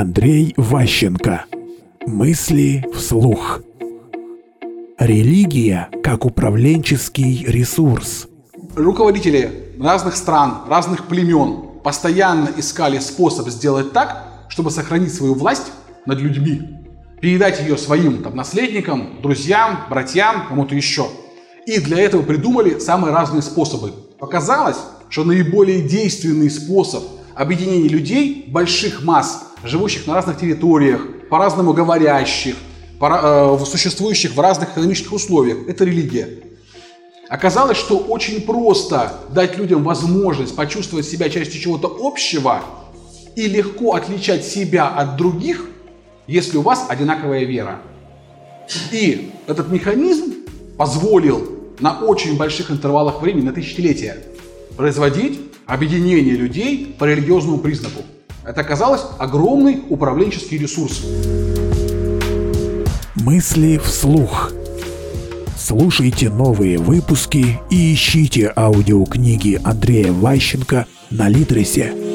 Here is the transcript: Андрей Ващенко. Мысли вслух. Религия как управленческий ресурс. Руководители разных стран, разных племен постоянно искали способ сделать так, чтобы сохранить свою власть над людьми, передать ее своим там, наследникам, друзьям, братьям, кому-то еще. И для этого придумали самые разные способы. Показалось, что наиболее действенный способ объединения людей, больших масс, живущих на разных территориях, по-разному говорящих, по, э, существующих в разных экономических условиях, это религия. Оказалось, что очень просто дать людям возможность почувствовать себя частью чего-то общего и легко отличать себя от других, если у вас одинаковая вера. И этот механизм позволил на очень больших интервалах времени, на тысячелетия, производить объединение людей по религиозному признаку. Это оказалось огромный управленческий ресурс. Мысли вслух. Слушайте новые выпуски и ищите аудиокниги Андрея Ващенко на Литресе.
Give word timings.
Андрей 0.00 0.54
Ващенко. 0.56 1.46
Мысли 2.06 2.86
вслух. 2.94 3.62
Религия 4.96 5.88
как 6.04 6.24
управленческий 6.24 7.44
ресурс. 7.44 8.28
Руководители 8.76 9.74
разных 9.80 10.14
стран, 10.14 10.58
разных 10.68 11.08
племен 11.08 11.80
постоянно 11.82 12.48
искали 12.56 13.00
способ 13.00 13.48
сделать 13.48 13.92
так, 13.92 14.46
чтобы 14.48 14.70
сохранить 14.70 15.12
свою 15.12 15.34
власть 15.34 15.72
над 16.06 16.20
людьми, 16.20 16.62
передать 17.20 17.60
ее 17.60 17.76
своим 17.76 18.22
там, 18.22 18.36
наследникам, 18.36 19.20
друзьям, 19.20 19.80
братьям, 19.90 20.46
кому-то 20.46 20.76
еще. 20.76 21.08
И 21.66 21.80
для 21.80 21.98
этого 21.98 22.22
придумали 22.22 22.78
самые 22.78 23.12
разные 23.12 23.42
способы. 23.42 23.90
Показалось, 24.20 24.78
что 25.08 25.24
наиболее 25.24 25.82
действенный 25.82 26.50
способ 26.50 27.02
объединения 27.34 27.88
людей, 27.88 28.44
больших 28.48 29.02
масс, 29.02 29.47
живущих 29.64 30.06
на 30.06 30.14
разных 30.14 30.38
территориях, 30.38 31.00
по-разному 31.30 31.72
говорящих, 31.72 32.56
по, 32.98 33.58
э, 33.60 33.64
существующих 33.64 34.34
в 34.34 34.40
разных 34.40 34.70
экономических 34.70 35.12
условиях, 35.12 35.68
это 35.68 35.84
религия. 35.84 36.28
Оказалось, 37.28 37.76
что 37.76 37.98
очень 37.98 38.40
просто 38.40 39.20
дать 39.34 39.58
людям 39.58 39.84
возможность 39.84 40.56
почувствовать 40.56 41.06
себя 41.06 41.28
частью 41.28 41.60
чего-то 41.60 41.94
общего 42.00 42.62
и 43.36 43.46
легко 43.46 43.94
отличать 43.94 44.44
себя 44.44 44.88
от 44.88 45.16
других, 45.16 45.66
если 46.26 46.56
у 46.56 46.62
вас 46.62 46.86
одинаковая 46.88 47.44
вера. 47.44 47.80
И 48.90 49.30
этот 49.46 49.70
механизм 49.70 50.34
позволил 50.76 51.58
на 51.80 52.00
очень 52.00 52.36
больших 52.36 52.70
интервалах 52.70 53.20
времени, 53.20 53.44
на 53.44 53.52
тысячелетия, 53.52 54.24
производить 54.76 55.40
объединение 55.66 56.34
людей 56.34 56.96
по 56.98 57.04
религиозному 57.04 57.58
признаку. 57.58 58.02
Это 58.48 58.62
оказалось 58.62 59.02
огромный 59.18 59.84
управленческий 59.90 60.56
ресурс. 60.56 61.02
Мысли 63.14 63.76
вслух. 63.76 64.52
Слушайте 65.54 66.30
новые 66.30 66.78
выпуски 66.78 67.60
и 67.68 67.92
ищите 67.92 68.50
аудиокниги 68.56 69.60
Андрея 69.62 70.14
Ващенко 70.14 70.86
на 71.10 71.28
Литресе. 71.28 72.07